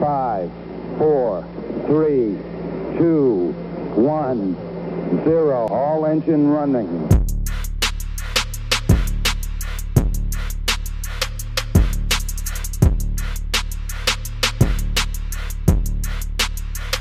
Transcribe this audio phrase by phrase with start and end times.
[0.00, 0.48] Five,
[0.96, 1.44] four,
[1.86, 2.38] three,
[2.98, 3.52] two,
[3.96, 4.54] one,
[5.24, 5.66] zero.
[5.66, 6.86] All engine running.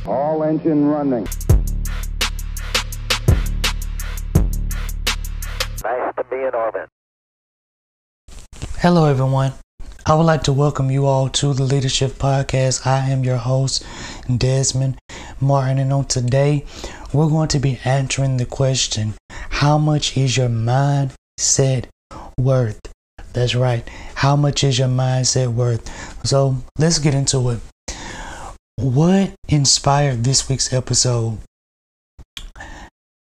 [0.07, 1.27] All engine running.
[5.83, 6.89] Nice to be in orbit.
[8.79, 9.53] Hello, everyone.
[10.09, 12.87] I would like to welcome you all to the Leadership Podcast.
[12.87, 13.85] I am your host,
[14.37, 14.97] Desmond
[15.41, 16.63] Martin, and on today,
[17.11, 21.87] we're going to be answering the question How much is your mindset
[22.39, 22.79] worth?
[23.33, 23.85] That's right.
[24.15, 25.85] How much is your mindset worth?
[26.25, 27.59] So let's get into it.
[28.77, 31.39] What inspired this week's episode?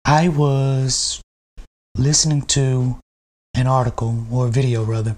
[0.04, 1.20] I was
[1.96, 3.00] listening to
[3.54, 5.16] an article or a video rather,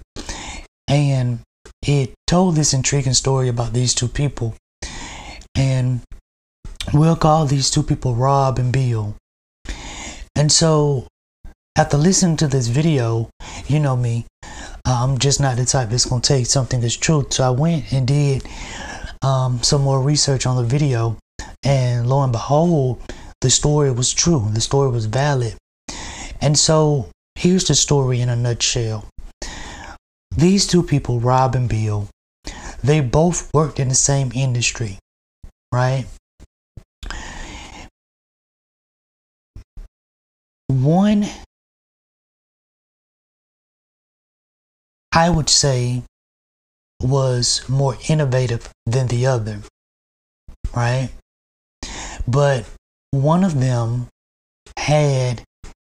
[0.87, 1.43] and
[1.85, 4.55] it told this intriguing story about these two people.
[5.55, 6.01] And
[6.93, 9.15] we'll call these two people Rob and Bill.
[10.35, 11.07] And so,
[11.77, 13.29] after listening to this video,
[13.67, 14.25] you know me,
[14.85, 17.33] I'm just not the type that's going to take something as truth.
[17.33, 18.47] So I went and did
[19.21, 21.17] um, some more research on the video,
[21.63, 23.01] and lo and behold,
[23.41, 24.47] the story was true.
[24.51, 25.55] The story was valid.
[26.41, 29.07] And so, here's the story in a nutshell.
[30.35, 32.07] These two people, Rob and Bill,
[32.83, 34.97] they both worked in the same industry,
[35.73, 36.05] right?
[40.67, 41.27] One,
[45.11, 46.03] I would say,
[47.01, 49.59] was more innovative than the other,
[50.73, 51.09] right?
[52.27, 52.65] But
[53.11, 54.07] one of them
[54.77, 55.43] had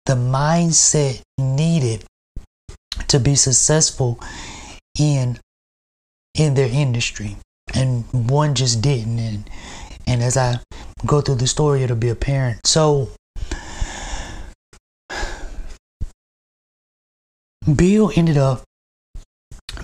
[0.04, 2.04] the mindset needed
[3.08, 4.20] to be successful
[4.98, 5.38] in
[6.34, 7.36] in their industry.
[7.74, 9.18] And one just didn't.
[9.18, 9.50] And
[10.06, 10.60] and as I
[11.04, 12.66] go through the story it'll be apparent.
[12.66, 13.10] So
[17.74, 18.62] Bill ended up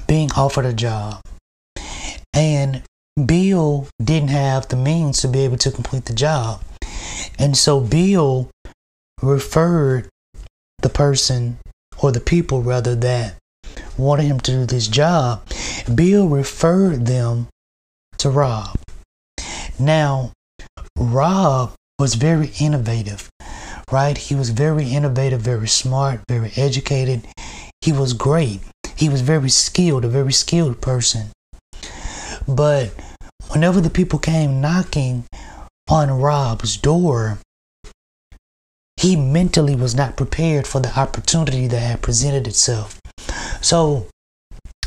[0.07, 1.21] being offered a job.
[2.33, 2.83] And
[3.27, 6.63] Bill didn't have the means to be able to complete the job.
[7.39, 8.49] And so Bill
[9.21, 10.09] referred
[10.81, 11.59] the person
[12.03, 13.37] or the people rather that
[13.97, 15.43] wanted him to do this job,
[15.95, 17.49] Bill referred them
[18.19, 18.77] to Rob.
[19.79, 20.33] Now,
[20.99, 23.31] Rob was very innovative,
[23.91, 24.19] right?
[24.19, 27.27] He was very innovative, very smart, very educated.
[27.81, 28.61] He was great.
[28.97, 31.29] He was very skilled, a very skilled person.
[32.47, 32.93] But
[33.49, 35.25] whenever the people came knocking
[35.89, 37.39] on Rob's door,
[39.03, 43.01] he mentally was not prepared for the opportunity that had presented itself.
[43.61, 44.07] So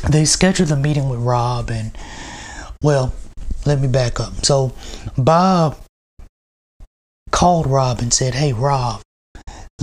[0.08, 1.96] they scheduled a meeting with Rob, and
[2.82, 3.12] well,
[3.66, 4.46] let me back up.
[4.46, 4.72] So
[5.18, 5.76] Bob
[7.30, 9.02] called Rob and said, Hey, Rob,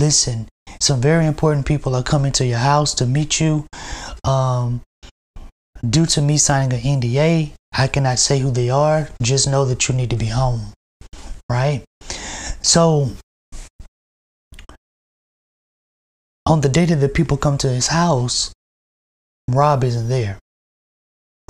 [0.00, 0.48] listen,
[0.80, 3.66] some very important people are coming to your house to meet you.
[4.24, 4.80] Um,
[5.88, 9.10] due to me signing an NDA, I cannot say who they are.
[9.22, 10.72] Just know that you need to be home.
[11.48, 11.84] Right?
[12.62, 13.10] So
[16.46, 18.52] on the day that the people come to his house,
[19.48, 20.38] Rob isn't there.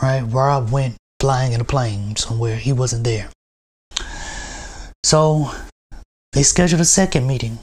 [0.00, 0.22] Right?
[0.22, 2.56] Rob went flying in a plane somewhere.
[2.56, 3.30] He wasn't there.
[5.04, 5.50] So
[6.32, 7.58] they scheduled a second meeting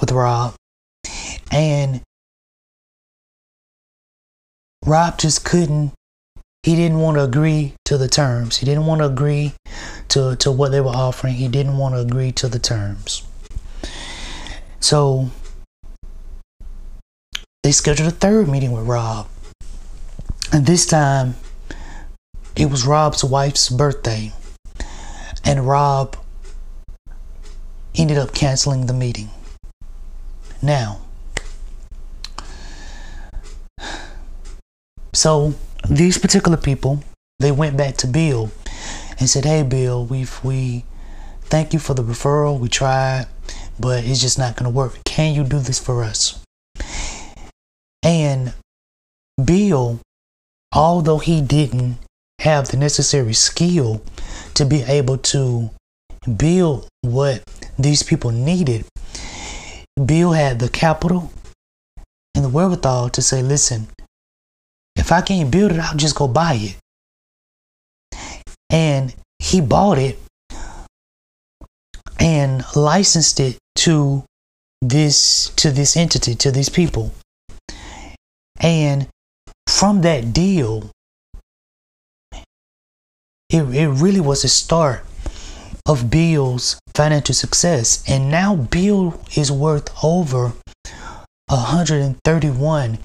[0.00, 0.54] with Rob.
[1.50, 2.02] And
[4.84, 5.92] Rob just couldn't
[6.62, 8.58] he didn't want to agree to the terms.
[8.58, 9.54] He didn't want to agree
[10.08, 11.34] to, to what they were offering.
[11.34, 13.24] He didn't want to agree to the terms.
[14.82, 15.30] So
[17.62, 19.28] they scheduled a third meeting with Rob.
[20.52, 21.36] And this time
[22.56, 24.32] it was Rob's wife's birthday.
[25.44, 26.16] And Rob
[27.94, 29.30] ended up canceling the meeting.
[30.60, 31.00] Now,
[35.12, 35.54] so
[35.88, 37.04] these particular people,
[37.38, 38.50] they went back to Bill
[39.18, 40.84] and said, "Hey, Bill, we've we
[41.42, 42.58] thank you for the referral.
[42.58, 43.26] We tried
[43.78, 44.98] but it's just not going to work.
[45.04, 46.42] Can you do this for us?
[48.02, 48.54] And
[49.42, 50.00] Bill,
[50.72, 51.98] although he didn't
[52.40, 54.02] have the necessary skill
[54.54, 55.70] to be able to
[56.36, 57.42] build what
[57.78, 58.84] these people needed,
[60.04, 61.30] Bill had the capital
[62.34, 63.88] and the wherewithal to say, listen,
[64.96, 66.76] if I can't build it, I'll just go buy it.
[68.70, 70.18] And he bought it
[72.18, 74.24] and licensed it to
[74.80, 77.12] this to this entity to these people
[78.60, 79.08] and
[79.68, 80.90] from that deal
[83.52, 85.04] it, it really was the start
[85.86, 88.02] of Bill's financial success.
[88.08, 90.52] And now Bill is worth over
[91.48, 92.98] 131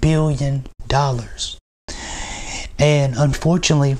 [0.00, 1.58] billion dollars.
[2.78, 3.96] And unfortunately,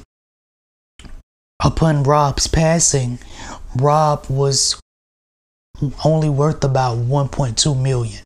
[1.62, 3.18] upon Rob's passing,
[3.74, 4.78] Rob was
[6.04, 8.22] only worth about 1.2 million.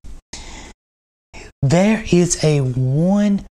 [1.61, 3.47] There is a one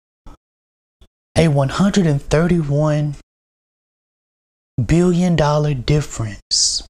[1.37, 3.15] a 131
[4.85, 6.85] billion dollar difference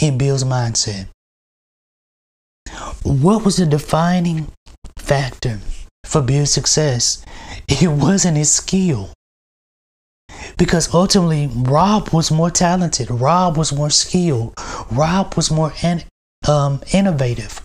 [0.00, 1.06] in Bill's mindset.
[3.02, 4.48] What was the defining
[4.98, 5.60] factor
[6.04, 7.24] for Bill's success?
[7.68, 9.10] It wasn't his skill.
[10.60, 13.10] Because ultimately, Rob was more talented.
[13.10, 14.52] Rob was more skilled.
[14.92, 16.02] Rob was more in,
[16.46, 17.62] um, innovative.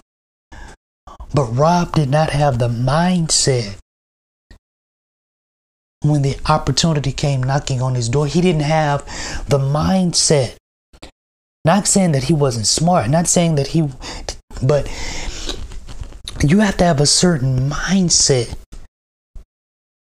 [1.34, 3.76] But Rob did not have the mindset
[6.04, 8.28] when the opportunity came knocking on his door.
[8.28, 9.04] He didn't have
[9.50, 10.56] the mindset.
[11.66, 13.90] Not saying that he wasn't smart, not saying that he,
[14.64, 14.88] but
[16.42, 18.56] you have to have a certain mindset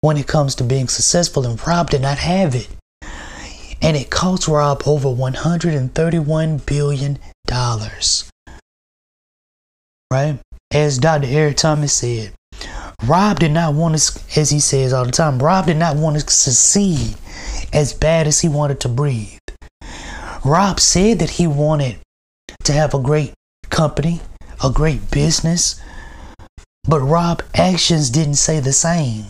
[0.01, 2.69] when it comes to being successful, and Rob did not have it.
[3.81, 7.19] And it cost Rob over $131 billion.
[10.11, 10.39] Right?
[10.71, 11.27] As Dr.
[11.27, 12.33] Eric Thomas said,
[13.05, 16.19] Rob did not want to, as he says all the time, Rob did not want
[16.19, 17.15] to succeed
[17.73, 19.37] as bad as he wanted to breathe.
[20.43, 21.97] Rob said that he wanted
[22.63, 23.33] to have a great
[23.69, 24.21] company,
[24.63, 25.81] a great business,
[26.87, 29.25] but Rob actions didn't say the same.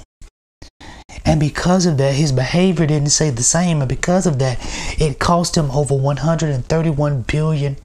[1.23, 3.81] And because of that, his behavior didn't say the same.
[3.81, 4.57] And because of that,
[4.99, 7.77] it cost him over $131 billion.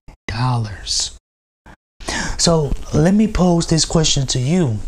[2.39, 4.79] So let me pose this question to you.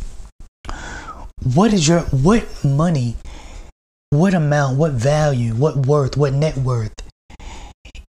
[1.55, 3.17] What is your, what money,
[4.11, 6.94] what amount, what value, what worth, what net worth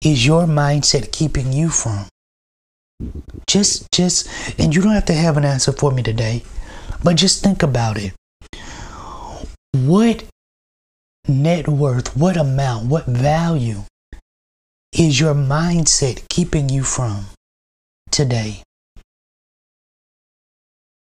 [0.04, 2.08] is your mindset keeping you from?
[3.48, 4.28] Just, just,
[4.60, 6.44] and you don't have to have an answer for me today,
[7.04, 8.14] but just think about it.
[9.86, 10.26] What
[11.28, 13.82] net worth, what amount, what value
[14.94, 17.26] is your mindset keeping you from
[18.12, 18.62] today?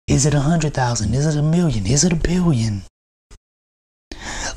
[0.08, 1.14] Is it a hundred thousand?
[1.14, 1.86] Is it a million?
[1.86, 2.82] Is it a billion?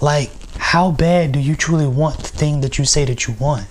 [0.00, 3.66] Like, how bad do you truly want the thing that you say that you want?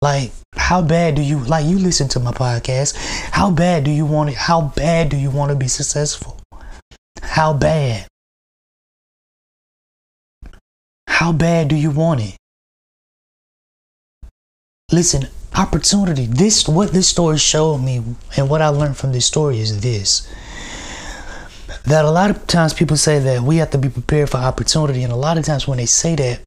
[0.00, 2.94] Like, how bad do you like you listen to my podcast?
[3.32, 4.36] How bad do you want it?
[4.36, 6.38] How bad do you want to be successful?
[7.22, 8.09] How bad?
[11.20, 12.34] How bad do you want it?
[14.90, 16.24] Listen, opportunity.
[16.24, 18.02] This what this story showed me
[18.38, 20.26] and what I learned from this story is this.
[21.84, 25.02] That a lot of times people say that we have to be prepared for opportunity
[25.02, 26.40] and a lot of times when they say that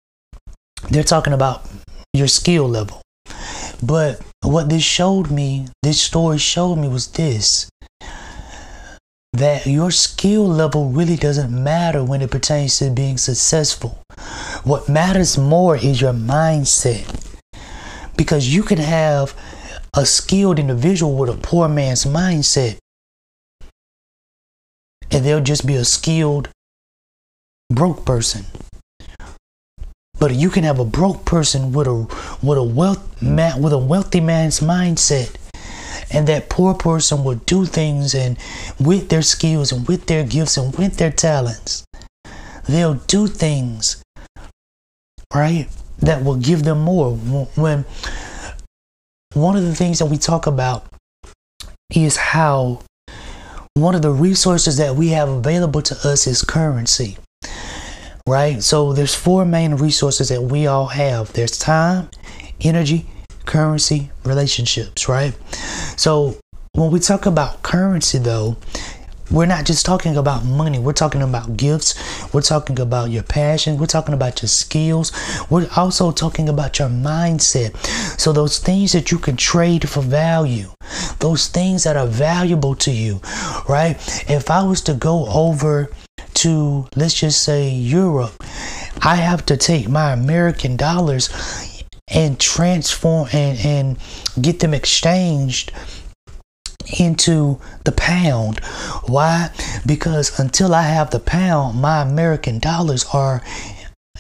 [0.89, 1.69] they're talking about
[2.11, 2.99] your skill level.
[3.83, 7.69] But what this showed me, this story showed me was this
[9.33, 14.02] that your skill level really doesn't matter when it pertains to being successful.
[14.63, 17.05] What matters more is your mindset.
[18.15, 19.35] Because you can have
[19.93, 22.77] a skilled individual with a poor man's mindset,
[25.11, 26.47] and they'll just be a skilled
[27.69, 28.45] broke person.
[30.17, 32.07] But you can have a broke person with a
[32.41, 35.35] with a wealth man with a wealthy man's mindset
[36.11, 38.37] and that poor person will do things and
[38.79, 41.83] with their skills and with their gifts and with their talents
[42.67, 44.02] they'll do things
[45.33, 45.67] right
[45.99, 47.15] that will give them more.
[47.15, 47.85] When
[49.33, 50.85] one of the things that we talk about
[51.93, 52.81] is how
[53.75, 57.17] one of the resources that we have available to us is currency
[58.27, 58.63] right?
[58.63, 61.33] So there's four main resources that we all have.
[61.33, 62.09] There's time
[62.61, 63.05] energy
[63.45, 65.33] currency relationships, right?
[65.97, 66.37] So
[66.73, 68.57] when we talk about currency, though,
[69.33, 70.77] we're not just talking about money.
[70.77, 71.95] We're talking about gifts.
[72.31, 73.79] We're talking about your passion.
[73.79, 75.11] We're talking about your skills.
[75.49, 77.75] We're also talking about your mindset.
[78.19, 80.67] So, those things that you can trade for value,
[81.17, 83.21] those things that are valuable to you,
[83.67, 83.95] right?
[84.29, 85.89] If I was to go over
[86.35, 88.35] to, let's just say, Europe,
[89.01, 91.29] I have to take my American dollars
[92.07, 93.97] and transform and, and
[94.39, 95.71] get them exchanged
[97.03, 98.59] into the pound.
[99.05, 99.49] Why?
[99.85, 103.41] Because until I have the pound, my American dollars are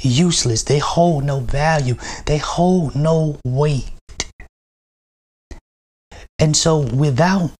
[0.01, 0.63] useless.
[0.63, 3.89] They hold no value, they hold no weight.
[6.39, 7.51] And so, without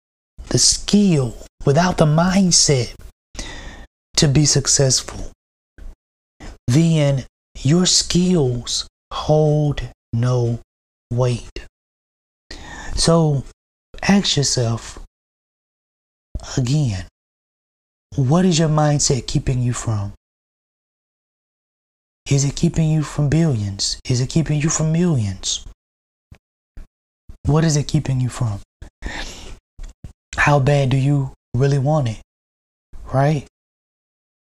[0.49, 2.93] the skill, without the mindset
[4.17, 5.31] to be successful,
[6.67, 7.25] then
[7.61, 10.59] your skills hold no
[11.11, 11.49] weight.
[12.95, 13.43] So
[14.01, 15.02] ask yourself
[16.57, 17.05] again
[18.15, 20.13] what is your mindset keeping you from?
[22.29, 23.99] Is it keeping you from billions?
[24.07, 25.65] Is it keeping you from millions?
[27.45, 28.59] What is it keeping you from?
[30.37, 32.21] How bad do you really want it?
[33.11, 33.47] Right?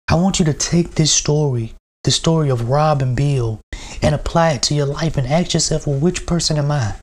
[0.07, 3.61] I want you to take this story, the story of Rob and Bill,
[4.03, 6.95] and apply it to your life and ask yourself, well, which person am I?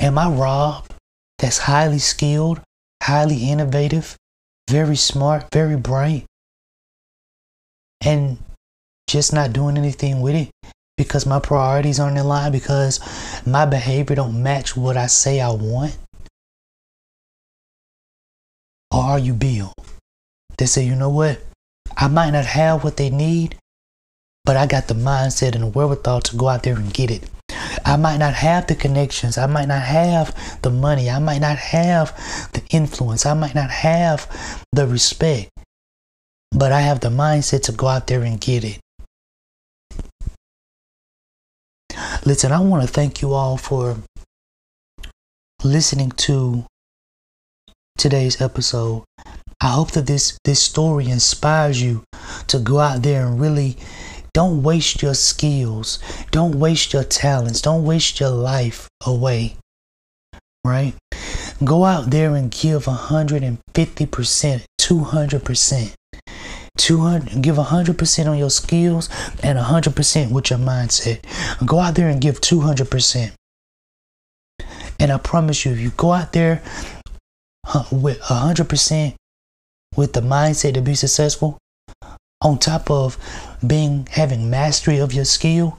[0.00, 0.91] Am I Rob
[1.42, 2.60] that's highly skilled,
[3.02, 4.16] highly innovative,
[4.70, 6.24] very smart, very bright,
[8.00, 8.38] and
[9.08, 10.50] just not doing anything with it
[10.96, 13.00] because my priorities aren't in line, because
[13.44, 15.98] my behavior don't match what I say I want?
[18.92, 19.72] Or are you Bill?
[20.58, 21.40] They say, you know what?
[21.96, 23.56] I might not have what they need,
[24.44, 27.28] but I got the mindset and the wherewithal to go out there and get it.
[27.84, 29.38] I might not have the connections.
[29.38, 31.10] I might not have the money.
[31.10, 32.14] I might not have
[32.52, 33.26] the influence.
[33.26, 34.28] I might not have
[34.72, 35.50] the respect.
[36.50, 38.78] But I have the mindset to go out there and get it.
[42.24, 43.96] Listen, I want to thank you all for
[45.64, 46.64] listening to
[47.98, 49.04] today's episode.
[49.60, 52.04] I hope that this this story inspires you
[52.48, 53.76] to go out there and really
[54.34, 55.98] don't waste your skills.
[56.30, 57.60] Don't waste your talents.
[57.60, 59.56] Don't waste your life away.
[60.64, 60.94] Right?
[61.64, 63.58] Go out there and give 150%,
[64.80, 65.94] 200%.
[66.78, 69.10] 200 give 100% on your skills
[69.42, 71.20] and 100% with your mindset.
[71.66, 73.32] Go out there and give 200%.
[74.98, 76.62] And I promise you if you go out there
[77.90, 79.14] with 100%
[79.94, 81.58] with the mindset to be successful,
[82.42, 83.16] on top of
[83.66, 85.78] being having mastery of your skill,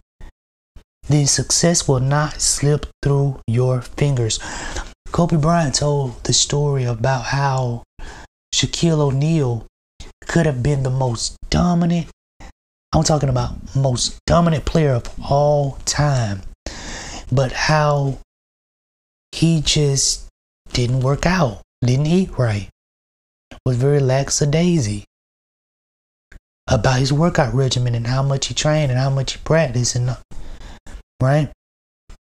[1.08, 4.40] then success will not slip through your fingers.
[5.12, 7.84] Kobe Bryant told the story about how
[8.56, 9.68] Shaquille O'Neal
[10.26, 12.08] could have been the most dominant,
[12.94, 16.42] I'm talking about most dominant player of all time,
[17.32, 18.20] but how
[19.32, 20.28] he just
[20.72, 22.70] didn't work out, didn't eat right,
[23.66, 25.04] was very lackadaisy
[26.74, 30.18] about his workout regimen and how much he trained and how much he practiced and
[31.22, 31.50] right?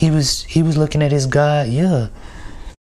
[0.01, 2.09] He was he was looking at his guy yeah.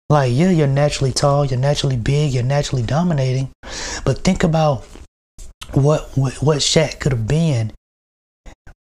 [0.09, 3.49] Like yeah you're naturally tall you're naturally big you're naturally dominating.
[4.05, 4.85] But think about
[5.73, 7.73] what what, what Shaq could have been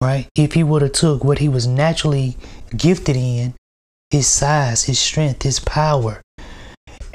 [0.02, 0.28] right?
[0.36, 2.36] If he would have took what he was naturally
[2.76, 3.54] gifted in
[4.10, 6.20] his size his strength his power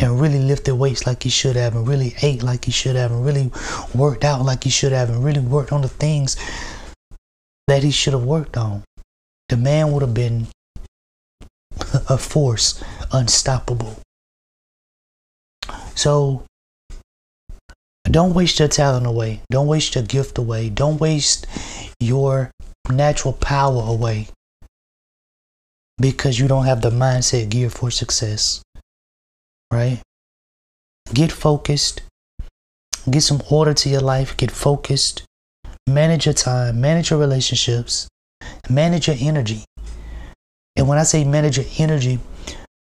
[0.03, 3.11] and really lifted weights like he should have and really ate like he should have
[3.11, 3.49] and really
[3.95, 6.35] worked out like he should have and really worked on the things
[7.67, 8.83] that he should have worked on,
[9.47, 10.47] the man would have been
[12.09, 12.83] a force
[13.13, 13.97] unstoppable.
[15.95, 16.43] So
[18.03, 19.41] don't waste your talent away.
[19.49, 20.69] Don't waste your gift away.
[20.69, 21.47] Don't waste
[22.01, 22.51] your
[22.91, 24.27] natural power away
[25.97, 28.61] because you don't have the mindset geared for success
[29.71, 29.99] right?
[31.13, 32.01] Get focused.
[33.09, 34.35] Get some order to your life.
[34.37, 35.23] Get focused.
[35.87, 36.79] Manage your time.
[36.79, 38.07] Manage your relationships.
[38.69, 39.65] Manage your energy.
[40.75, 42.19] And when I say manage your energy,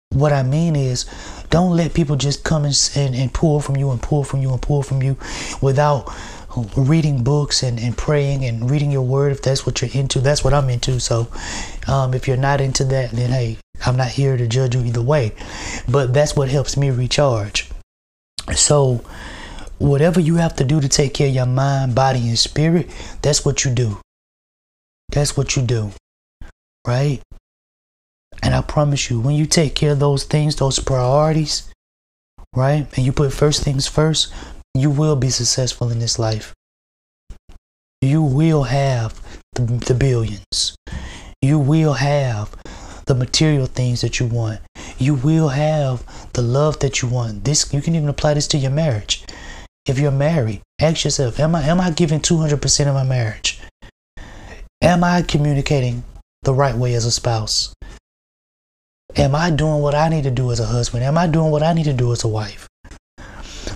[0.10, 1.06] what I mean is
[1.50, 4.52] don't let people just come and, and, and pull from you and pull from you
[4.52, 5.18] and pull from you
[5.62, 6.12] without
[6.76, 10.20] reading books and, and praying and reading your word if that's what you're into.
[10.20, 11.00] That's what I'm into.
[11.00, 11.28] So
[11.88, 15.02] um, if you're not into that, then hey, I'm not here to judge you either
[15.02, 15.34] way.
[15.88, 17.70] But that's what helps me recharge.
[18.56, 19.04] So
[19.78, 22.90] whatever you have to do to take care of your mind, body, and spirit,
[23.22, 24.00] that's what you do.
[25.10, 25.92] That's what you do.
[26.86, 27.22] Right?
[28.44, 31.70] And I promise you, when you take care of those things, those priorities,
[32.56, 32.88] right?
[32.96, 34.34] And you put first things first,
[34.80, 36.54] you will be successful in this life.
[38.02, 39.20] You will have
[39.54, 40.76] the, the billions.
[41.42, 42.56] You will have
[43.06, 44.60] the material things that you want.
[45.00, 46.04] You will have
[46.34, 47.44] the love that you want.
[47.44, 49.26] This you can even apply this to your marriage.
[49.86, 53.60] If you're married, ask yourself, am I am I giving 200% of my marriage?
[54.82, 56.04] Am I communicating
[56.44, 57.74] the right way as a spouse?
[59.16, 61.04] Am I doing what I need to do as a husband?
[61.04, 62.67] Am I doing what I need to do as a wife?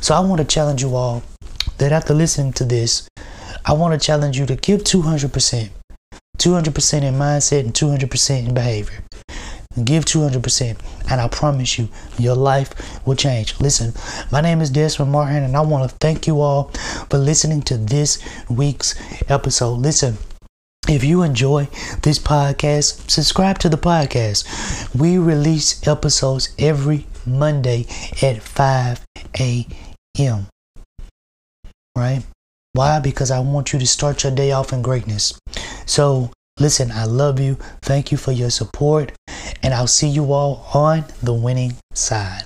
[0.02, 1.22] So I want to challenge you all
[1.78, 3.08] that after listening to this,
[3.64, 5.70] I want to challenge you to give 200%.
[6.40, 9.04] 200% in mindset and 200% in behavior.
[9.86, 10.80] Give 200%.
[11.12, 13.60] And I promise you, your life will change.
[13.60, 13.94] Listen,
[14.32, 16.72] my name is Desmond Martin, and I want to thank you all
[17.12, 18.18] for listening to this
[18.50, 18.96] week's
[19.30, 19.76] episode.
[19.76, 20.18] Listen,
[20.90, 21.68] if you enjoy
[22.02, 24.96] this podcast, subscribe to the podcast.
[25.00, 27.86] We release episodes every Monday
[28.24, 29.06] at 5
[29.40, 29.91] a.m.
[31.98, 32.24] Right?
[32.74, 33.00] Why?
[33.00, 35.38] Because I want you to start your day off in greatness.
[35.86, 37.58] So, listen, I love you.
[37.82, 39.12] Thank you for your support.
[39.62, 42.46] And I'll see you all on the winning side.